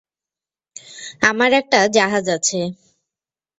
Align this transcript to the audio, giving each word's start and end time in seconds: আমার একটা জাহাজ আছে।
আমার 1.21 1.51
একটা 1.53 1.79
জাহাজ 1.95 2.25
আছে। 2.29 2.59